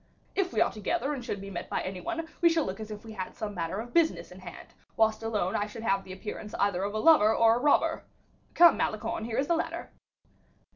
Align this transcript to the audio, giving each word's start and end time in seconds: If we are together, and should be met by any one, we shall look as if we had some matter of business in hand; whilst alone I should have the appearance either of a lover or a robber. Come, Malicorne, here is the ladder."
If 0.33 0.51
we 0.51 0.61
are 0.61 0.71
together, 0.71 1.13
and 1.13 1.23
should 1.23 1.39
be 1.39 1.51
met 1.51 1.69
by 1.69 1.81
any 1.83 2.01
one, 2.01 2.27
we 2.41 2.49
shall 2.49 2.65
look 2.65 2.79
as 2.79 2.89
if 2.89 3.05
we 3.05 3.11
had 3.11 3.35
some 3.35 3.53
matter 3.53 3.79
of 3.79 3.93
business 3.93 4.31
in 4.31 4.39
hand; 4.39 4.69
whilst 4.97 5.21
alone 5.21 5.55
I 5.55 5.67
should 5.67 5.83
have 5.83 6.03
the 6.03 6.11
appearance 6.13 6.55
either 6.55 6.81
of 6.83 6.95
a 6.95 6.97
lover 6.99 7.35
or 7.35 7.57
a 7.57 7.61
robber. 7.61 8.03
Come, 8.55 8.77
Malicorne, 8.77 9.25
here 9.25 9.37
is 9.37 9.45
the 9.45 9.55
ladder." 9.55 9.91